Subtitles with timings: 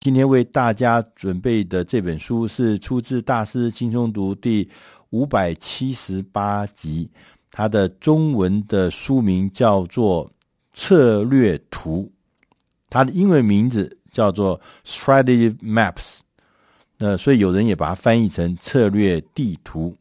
[0.00, 4.66] 今天为大家准备的这本书是出自《大师轻松读》第
[5.10, 7.10] 五百七十八集，
[7.50, 10.26] 它的中文的书名叫做
[10.72, 12.10] 《策略图》，
[12.88, 15.92] 它的英文名字叫做《Strategy Maps》。
[16.96, 19.98] 那所以有人也把它翻译成“策略地图”。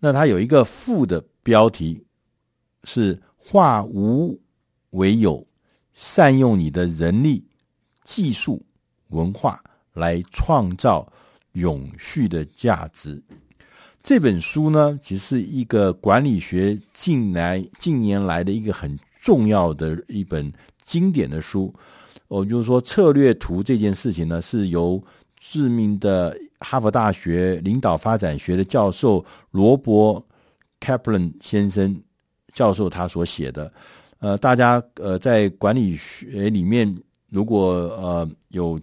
[0.00, 2.06] 那它有一个副的标题
[2.84, 4.40] 是“化无
[4.92, 5.46] 为有”，
[5.92, 7.44] 善用你的人力。
[8.12, 8.60] 技术
[9.10, 9.62] 文化
[9.92, 11.06] 来创造
[11.52, 13.22] 永续的价值。
[14.02, 20.52] 这本书呢，其实是一个管理学近来近年来的一个很重要的一本
[20.84, 21.72] 经典的书。
[22.26, 25.00] 哦，就是说策略图这件事情呢，是由
[25.38, 30.20] 知名的哈佛大学领导发展学的教授罗伯·
[30.80, 31.96] 卡普伦先生
[32.52, 33.72] 教授他所写的。
[34.18, 36.92] 呃，大家呃在管理学里面。
[37.30, 38.78] 如果呃有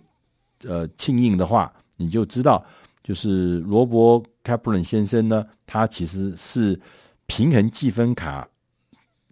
[0.63, 2.65] 呃庆应的话，你就知道，
[3.03, 6.75] 就是罗伯·卡普伦先生呢，他其实是
[7.25, 8.47] 《平衡计分卡》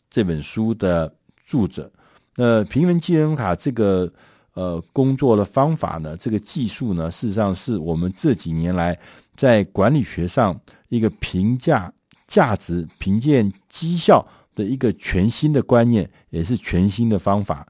[0.09, 1.89] 这本书的著者。
[2.35, 4.11] 那平衡计分卡这个
[4.53, 8.99] 呃工作的方法呢，这个技术呢，事实上是我们这几年来
[9.37, 10.59] 在管理学上
[10.89, 11.93] 一个评价
[12.27, 17.65] 价值、评鉴绩效的一个全新的观念，也是全新的方法，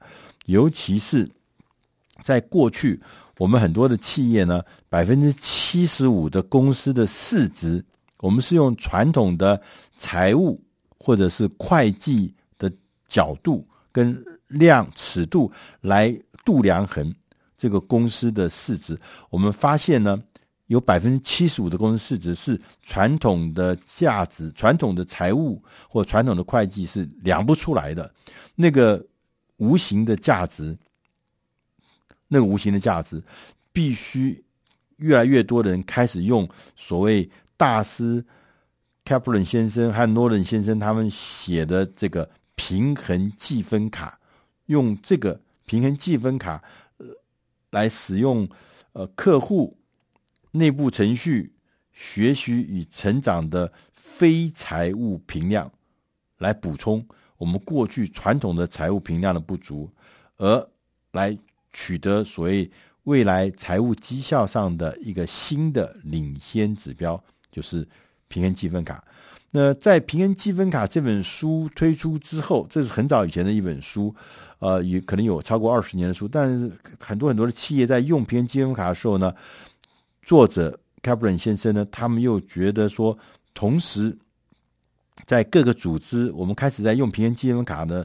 [0.46, 1.30] 尤其是。
[2.22, 3.00] 在过去，
[3.38, 7.84] 我们很多的企业呢，百分之七十五的公司的市值，
[8.18, 9.60] 我们是用传统的
[9.96, 10.60] 财务
[10.98, 12.72] 或者是会计的
[13.06, 17.14] 角度跟量尺度来度量衡
[17.58, 18.98] 这个公司的市值。
[19.28, 20.18] 我们发现呢，
[20.66, 28.10] 有百分之七十五的公司市值是传统的价值、传统的财务或传统的会计是量不出来的，
[28.54, 29.04] 那个
[29.58, 30.76] 无形的价值。
[32.28, 33.22] 那个无形的价值，
[33.72, 34.44] 必须
[34.96, 38.24] 越来越多的人开始用所谓大师
[39.04, 44.18] 卡普伦先生和诺伦先生他们写的这个平衡计分卡，
[44.66, 46.62] 用这个平衡计分卡
[47.70, 48.48] 来使用
[48.92, 49.76] 呃客户
[50.50, 51.52] 内部程序
[51.92, 55.70] 学习与成长的非财务评量，
[56.38, 57.06] 来补充
[57.36, 59.88] 我们过去传统的财务评量的不足，
[60.38, 60.68] 而
[61.12, 61.38] 来。
[61.78, 62.68] 取得所谓
[63.04, 67.22] 未来财务绩效上的一个新的领先指标，
[67.52, 67.86] 就是
[68.28, 69.04] 平衡积分卡。
[69.50, 74.12] 那在平衡积分卡这本书推出之后，这是很早以前的一本书，
[74.58, 76.26] 呃，也可能有超过二十年的书。
[76.26, 79.30] 但是很多很多的企业在用平衡积分卡的时候呢，
[80.22, 83.16] 作者卡普伦先生呢，他们又觉得说，
[83.52, 84.16] 同时
[85.26, 88.02] 在各个组织，我们开始在用平衡积分卡呢，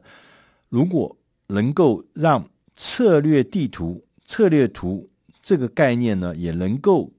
[0.67, 1.15] 如果
[1.47, 2.45] 能够让
[2.75, 5.09] 策略地图、策略图
[5.41, 7.11] 这个概念呢，也能够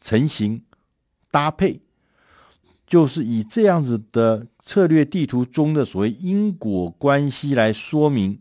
[0.00, 0.62] 成型
[1.30, 1.80] 搭配，
[2.86, 8.40] 就是以这样子的策略地图中的所谓因果关系来说明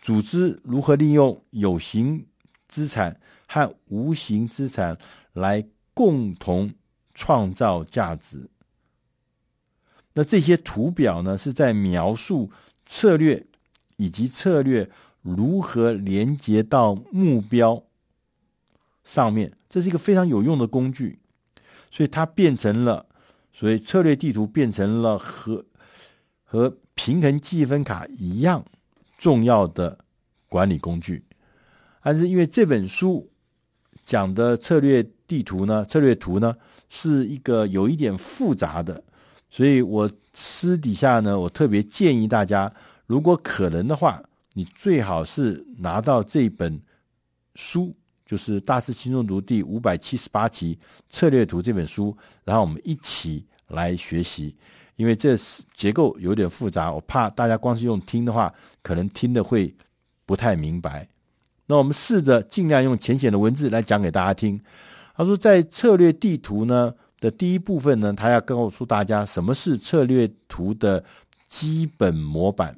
[0.00, 2.26] 组织如何利用有形
[2.68, 4.98] 资产和无形资产
[5.32, 6.72] 来共同
[7.14, 8.48] 创造价值。
[10.14, 12.50] 那这些图表呢，是在描述
[12.86, 13.46] 策略。
[13.96, 14.90] 以及策略
[15.22, 17.82] 如何连接到目标
[19.02, 21.18] 上面，这是一个非常有用的工具，
[21.90, 23.06] 所以它变成了，
[23.52, 25.64] 所以策略地图变成了和
[26.44, 28.64] 和平衡计分卡一样
[29.18, 29.98] 重要的
[30.48, 31.24] 管理工具。
[32.02, 33.30] 但是因为这本书
[34.04, 36.54] 讲的策略地图呢，策略图呢
[36.88, 39.02] 是一个有一点复杂的，
[39.50, 42.72] 所以我私底下呢，我特别建议大家。
[43.06, 44.22] 如果可能的话，
[44.54, 46.80] 你最好是拿到这本
[47.54, 47.94] 书，
[48.24, 50.74] 就是《大师轻松读》第五百七十八期
[51.08, 54.54] 《策略图》这本书，然后我们一起来学习。
[54.96, 55.36] 因为这
[55.74, 58.52] 结构有点复杂，我怕大家光是用听的话，
[58.82, 59.74] 可能听的会
[60.24, 61.06] 不太明白。
[61.66, 64.58] 那我们试着尽量用浅显的文字来讲给大家听。
[65.14, 71.04] 他说，在策略地图呢的第一部分呢，他要告诉大家什么是策略图的
[71.46, 72.74] 基本模板。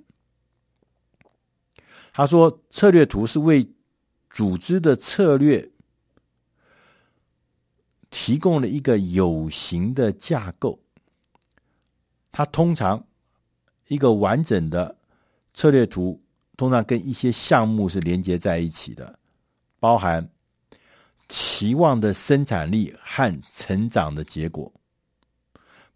[2.19, 3.71] 他说：“策略图是为
[4.29, 5.71] 组织的策略
[8.11, 10.81] 提供了一个有形的架构。
[12.33, 13.07] 它通常
[13.87, 14.97] 一个完整的
[15.55, 16.21] 策略图，
[16.57, 19.17] 通常跟一些项目是连接在一起的，
[19.79, 20.29] 包含
[21.29, 24.73] 期望的生产力和成长的结果，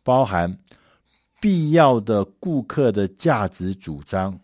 [0.04, 0.56] 包含
[1.40, 4.38] 必要的顾客的价值主张。”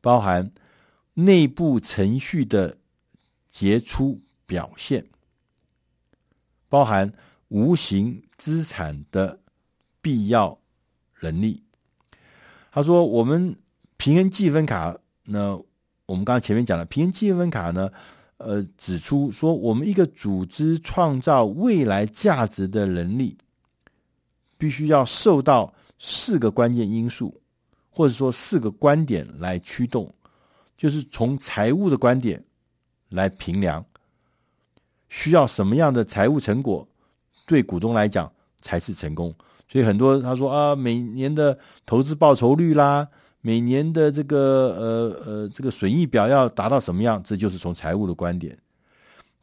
[0.00, 0.50] 包含
[1.14, 2.76] 内部程序的
[3.50, 5.04] 杰出表现，
[6.68, 7.12] 包含
[7.48, 9.38] 无形资产的
[10.00, 10.58] 必要
[11.20, 11.62] 能力。
[12.72, 13.56] 他说：“我们
[13.96, 15.60] 平衡计分卡呢，
[16.06, 17.90] 我们刚刚前面讲了，平衡计分卡呢，
[18.36, 23.36] 呃，指出说，我们一个组织创造未来价值的能力，
[24.56, 27.39] 必须要受到四个关键因素，
[28.00, 30.10] 或者说四个观点来驱动，
[30.74, 32.42] 就是从财务的观点
[33.10, 33.84] 来评量，
[35.10, 36.88] 需要什么样的财务成果，
[37.46, 38.32] 对股东来讲
[38.62, 39.34] 才是成功。”
[39.68, 43.06] 所以很多他说啊，每年的投资报酬率啦，
[43.42, 48.56] 每年的这个呃呃这个损益表要达到什么样，这就是从财务的观点。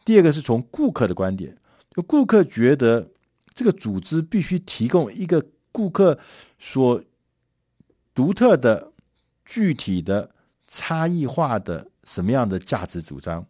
[0.03, 1.55] 第二个是从顾客的观点，
[1.95, 3.07] 就顾客觉得
[3.53, 6.17] 这个组织必须提供一个顾客
[6.57, 6.99] 所
[8.17, 8.91] 独特的、
[9.45, 10.31] 具体的、
[10.67, 13.45] 差异化的什么样的价值主张。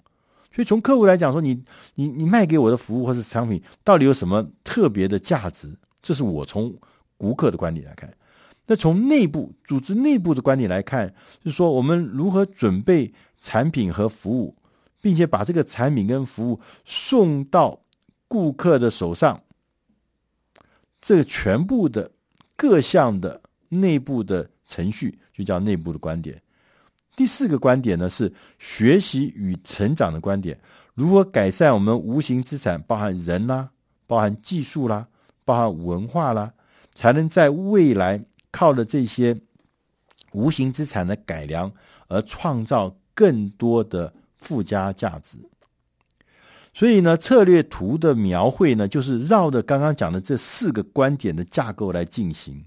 [0.54, 1.64] 所以从客户来讲说，你
[1.96, 5.74] 你你卖给我的服务或是产品到底有什么特别的价值？
[6.02, 6.76] 这是我从
[7.16, 8.14] 顾客的观点来看，
[8.66, 11.08] 那从内部组织内部的观点来看，
[11.42, 14.54] 就是说我们如何准备产品和服务，
[15.02, 17.80] 并且把这个产品跟服务送到
[18.28, 19.42] 顾客的手上，
[21.00, 22.12] 这个全部的
[22.58, 26.42] 各项的内部的程序就叫内部的观点。
[27.16, 30.60] 第四个观点呢是学习与成长的观点，
[30.94, 33.72] 如何改善我们无形资产，包含人啦，
[34.06, 35.08] 包含技术啦。
[35.46, 36.52] 包含文化啦，
[36.94, 38.22] 才能在未来
[38.52, 39.40] 靠着这些
[40.34, 41.72] 无形资产的改良
[42.10, 45.38] 而创造更多的附加价值。
[46.74, 52.66] 所以呢，策略图的描绘呢，就是绕着刚刚讲的这四个观点的架构来进行。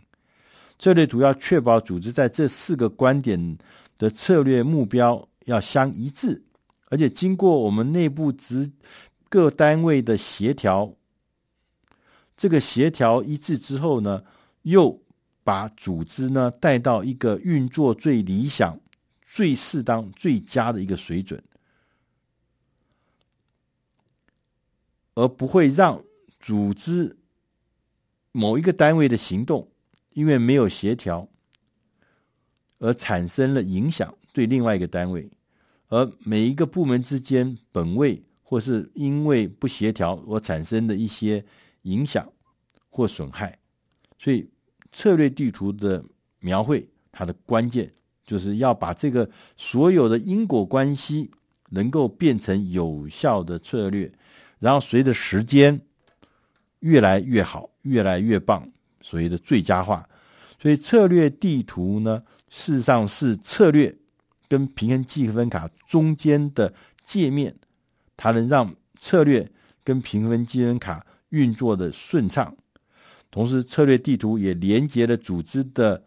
[0.80, 3.58] 策略主要确保组织在这四个观点
[3.98, 6.42] 的策略目标要相一致，
[6.86, 8.72] 而且经过我们内部职
[9.28, 10.94] 各单位的协调。
[12.34, 14.24] 这个协调一致之后呢，
[14.62, 15.02] 又
[15.44, 18.80] 把组织呢带到一个运作最理想、
[19.26, 21.44] 最适当、最佳的一个水准，
[25.14, 26.02] 而不会让
[26.38, 27.18] 组织
[28.32, 29.68] 某一个单位的行动
[30.12, 31.28] 因为没有协调
[32.78, 35.30] 而产生了影响，对另外一个单位，
[35.88, 41.44] 而每一个部门之间本位或是因为不协调而产生的一些。
[41.84, 42.30] 影响
[42.90, 43.58] 或损害，
[44.18, 44.50] 所以
[44.92, 46.04] 策略地图的
[46.40, 47.90] 描绘，它的关键
[48.22, 51.30] 就是要把这个所有的因果关系
[51.70, 54.12] 能够变成有效的策略，
[54.58, 55.80] 然后随着时间
[56.80, 60.08] 越来越好，越来越棒，所谓的最佳化。
[60.60, 63.96] 所以策略地图呢，事实上是策略
[64.48, 67.54] 跟平衡计分卡中间的界面，
[68.16, 69.50] 它能让策略
[69.82, 71.06] 跟平衡计分卡。
[71.30, 72.56] 运作的顺畅，
[73.30, 76.02] 同时策略地图也连接了组织的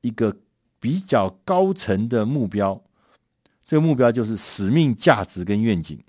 [0.00, 0.34] 一个
[0.80, 2.82] 比较高层的目标。
[3.66, 6.02] 这个目标就是使命、价值跟愿景，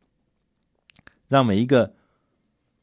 [1.28, 1.94] 让每一个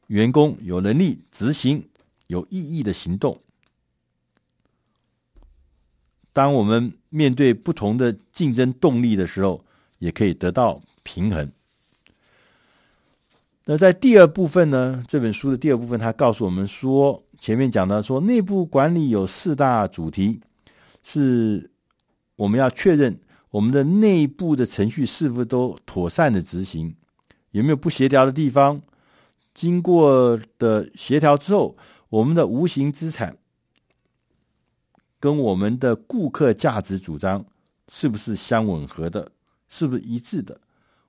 [0.05, 1.89] 员工有能力执行
[2.27, 3.39] 有意义的行动。
[6.33, 9.63] 当我们面对不同的竞争动力的时候，
[9.99, 11.51] 也可以得到平衡。
[13.63, 15.03] 那在第二部分呢？
[15.07, 20.39] 这本书的第二部分，他告诉我们说，前面讲到说，内部管理有四大主题，
[21.03, 21.71] 是
[22.35, 23.17] 我们要确认
[23.49, 26.95] 我们的内部的程序是否都妥善的执行，
[27.51, 28.81] 有没有不协调的地方？
[29.55, 31.75] 经过的协调之后，
[32.15, 33.37] 我们的无形资产
[35.19, 37.45] 跟我们的顾客价值主张
[37.89, 39.29] 是不是相吻合的？
[39.67, 40.61] 是不是一致的？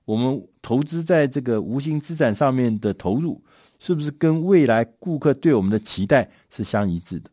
[0.03, 3.41] 我们投资在这个无形资产上面的投入，
[3.79, 7.29] 是不是跟未来顾客对我们的期待是相一致的？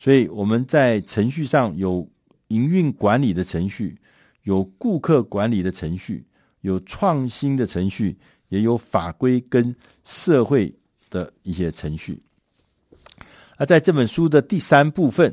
[0.00, 2.10] 所以我们在程序上有
[2.48, 4.00] 营运管理的程序，
[4.42, 6.26] 有顾客管理的程序，
[6.62, 10.74] 有创新的程序，也有法规跟社会
[11.14, 12.20] 的一些程序。
[13.56, 15.32] 那在这本书的第三部分，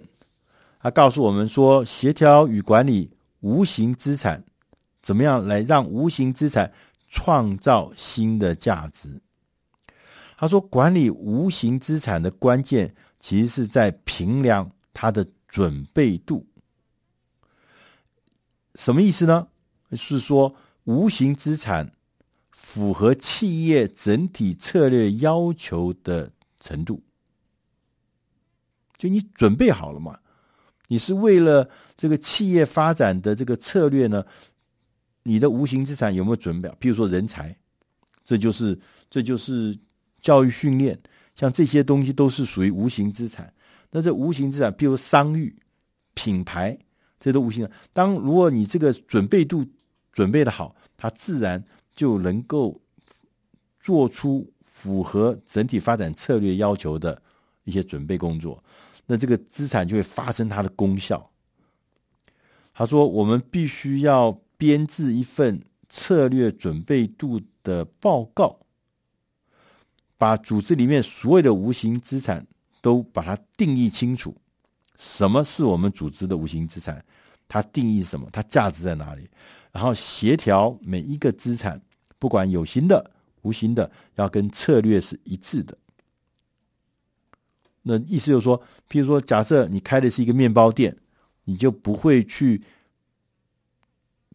[0.80, 3.10] 他告诉我们说，协调与管理
[3.40, 4.44] 无形资产。
[5.02, 6.72] 怎么样来让无形资产
[7.10, 9.20] 创造新的价值？
[10.38, 16.46] 他说，管理无形资产的关键其实是在评量它的准备度。
[18.76, 19.48] 什么意思呢？
[19.94, 21.92] 是说无形资产
[22.74, 27.04] 符合企业整体策略要求的程度，
[28.96, 30.18] 就你准备好了嘛？
[30.88, 34.26] 你是为了这个企业发展的这个策略呢？
[35.24, 36.74] 你的无形资产有没有准备？
[36.80, 37.54] 比如说人才，
[38.24, 39.78] 这就是这就是
[40.22, 40.98] 教育训练，
[41.36, 43.54] 像这些东西都是属于无形资产。
[43.90, 45.54] 那这无形资产，比如商誉、
[46.14, 46.80] 品牌，
[47.20, 47.72] 这都无形的。
[47.92, 49.66] 当如果你这个准备度
[50.14, 51.62] 准备的好，它自然
[52.02, 52.82] 就能够
[53.80, 57.22] 做出符合整体发展策略要求的
[57.64, 58.64] 一些准备工作。
[59.06, 61.30] 那这个资产就会发生它的功效。
[62.74, 68.58] 他说：“我们必须要编制一份策略准备度的报告，
[70.18, 72.48] 把组织里面所有的无形资产
[72.82, 74.36] 都把它定义清楚。
[74.96, 77.06] 什么是我们组织的无形资产？
[77.48, 78.28] 它定义什么？
[78.34, 79.30] 它价值在哪里？
[79.72, 81.80] 然后协调每一个资产，
[82.22, 83.12] 不管有形的、
[83.42, 85.78] 无形的，要跟策略是一致的。
[87.82, 90.96] 那意思就是说，譬如说，假设你开的是一个面包店。”
[91.46, 92.62] 你就不会去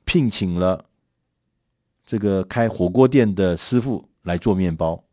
[0.04, 0.86] 聘请了
[2.04, 5.04] 这个开火锅店的师傅来做面包，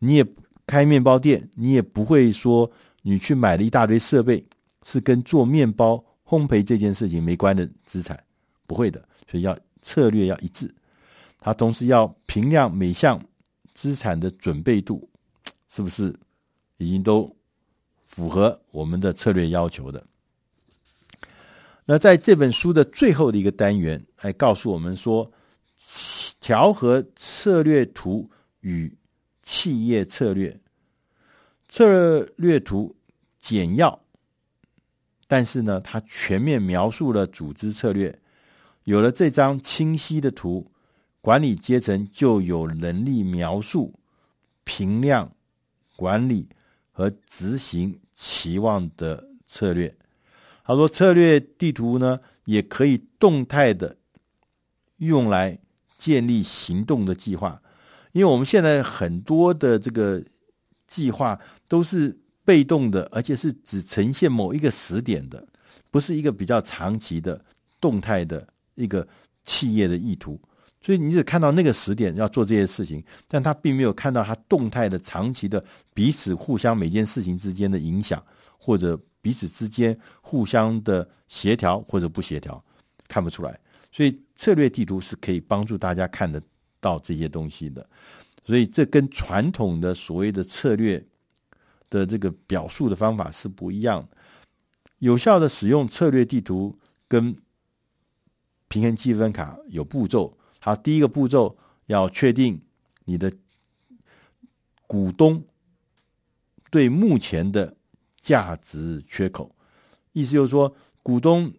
[0.00, 0.26] 你也
[0.66, 2.70] 开面包店，你也不会说
[3.02, 4.44] 你去买了一大堆设备
[4.82, 8.22] 是跟做面包烘焙这件事情没关的资产，
[8.66, 10.74] 不会的，所以要策略要一致，
[11.40, 13.20] 它同时要评量每项
[13.74, 15.08] 资产的准备度，
[15.68, 16.14] 是不是
[16.76, 17.34] 已经都
[18.06, 20.06] 符合我们的策略要求的？
[21.86, 25.32] 那在这本书的最后的一个单元，还告诉我们说，
[26.40, 28.30] 调和策略图
[28.60, 28.96] 与
[29.42, 30.60] 企业策略。
[31.68, 32.94] 策略图
[33.40, 34.00] 简要，
[35.26, 38.18] 但是呢，它全面描述了组织策略。
[38.84, 40.69] 有了这张清晰的图，
[41.20, 43.94] 管理阶层就有能力描述、
[44.64, 45.32] 评量、
[45.96, 46.48] 管理
[46.92, 49.94] 和执行期望的策略。
[50.64, 53.96] 他说：“策略地图呢，也可以动态的
[54.98, 55.58] 用来
[55.98, 57.60] 建立行动的计划，
[58.12, 60.22] 因为我们现在很多的这个
[60.86, 65.44] 计划都是被动的，而且是只呈现某一个时点的，
[65.90, 67.44] 不是一个比较长期的
[67.80, 68.46] 动态的
[68.76, 69.06] 一个
[69.44, 70.40] 企业的意图。
[70.80, 78.22] 所以你只看到那个时点要做这些事情，但他并没有看到他动态的、长期的彼此互相每件事情之间的影响，
[78.58, 82.64] 或者。”彼此之间互相的协调或者不协调，
[83.06, 83.60] 看不出来。
[83.92, 86.42] 所以策略地图是可以帮助大家看得
[86.80, 87.86] 到这些东西的。
[88.46, 91.04] 所以这跟传统的所谓的策略
[91.90, 94.08] 的这个表述的方法是不一样。
[95.00, 96.74] 有效的使用策略地图
[97.06, 97.36] 跟
[98.68, 100.34] 平衡积分卡有步骤。
[100.60, 102.60] 好，第一个步骤要确定
[103.06, 103.32] 你的
[104.86, 105.42] 股东
[106.70, 107.74] 对目前的。
[108.22, 109.50] 价值缺口，
[110.12, 111.50] 意思就是说，股东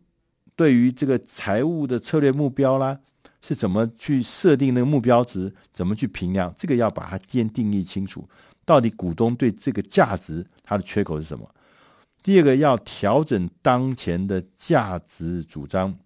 [0.56, 3.00] 对于这个财务的策略目标啦，
[3.42, 8.30] 是怎么去设定那个目标值，怎么去评量，这个要把它先定义清楚。
[8.64, 11.50] 到底股东对这个价值它的缺口是什么？
[12.22, 15.98] 第二个要调整当前的价值主张，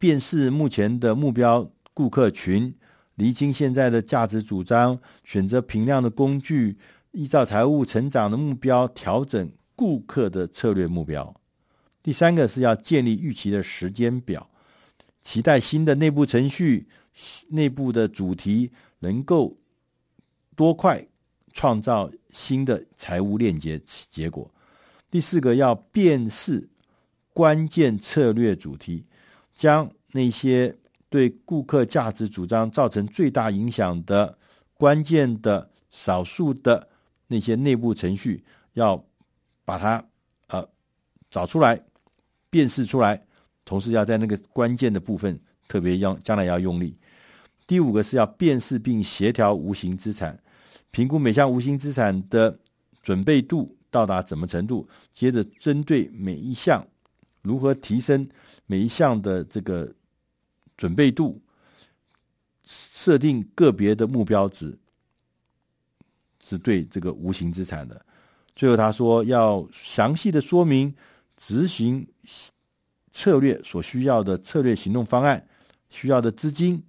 [0.00, 2.74] 辨识目前的目标顾客群，
[3.16, 6.78] 厘清现在的价值主张，选择评量的工具。
[7.12, 11.34] 依照财务成长的目标调整顾客的策略目标。
[12.02, 14.48] 第三个是要建立预期的时间表，
[15.22, 16.86] 期待新的内部程序、
[17.48, 19.58] 内部的主题能够
[20.56, 21.04] 多快
[21.52, 23.78] 创造新的财务链接
[24.08, 24.50] 结果。
[25.10, 26.70] 第四个要辨识
[27.34, 29.04] 关键策略主题，
[29.60, 30.74] 将那些
[31.10, 34.38] 对顾客价值主张造成最大影响的
[34.72, 36.88] 关键的少数的。
[37.26, 39.04] 那些内部程序要
[39.66, 40.02] 把它
[40.46, 40.66] 呃
[41.30, 41.78] 找出来、
[42.48, 43.22] 辨识出来，
[43.66, 45.38] 同时要在那个关键的部分
[45.68, 46.96] 特别要将来要用力。
[47.66, 50.42] 第五个是要辨识并协调无形资产，
[50.90, 52.58] 评估每项无形资产的
[53.02, 56.84] 准备度到达什么程度，接着针对每一项
[57.42, 58.28] 如何提升
[58.66, 59.92] 每一项的这个
[60.76, 61.40] 准备度，
[62.64, 64.78] 设定个别的目标值。
[66.42, 68.04] 是对这个无形资产的。
[68.56, 70.92] 最后他说要详细的说明
[71.36, 72.04] 执行
[73.12, 75.46] 策略所需要的策略行动方案，
[75.90, 76.82] 需要的资金、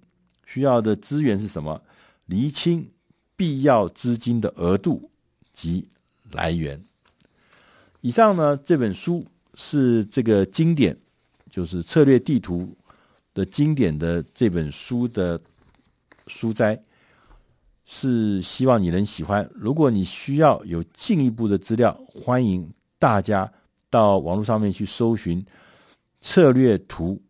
[0.46, 1.80] 需要的资源是什么，
[2.26, 2.90] 厘清
[3.36, 5.10] 必要资金的额度
[5.52, 5.86] 及
[6.32, 6.82] 来源。
[8.00, 10.96] 以上呢，这本书是这个经典，
[11.50, 12.76] 就是策略地图
[13.34, 15.40] 的经典的这本书的
[16.26, 16.80] 书摘。
[17.84, 19.46] 是希望你能喜欢。
[19.54, 23.52] 如果你需要有进一步的资料，欢迎大家
[23.90, 25.42] 到网络上面去搜寻
[26.20, 27.20] 《策略图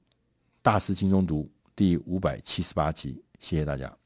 [0.60, 1.42] 大师轻松读》
[1.74, 3.20] 第第五百七十八集。
[3.40, 4.01] 谢谢大家。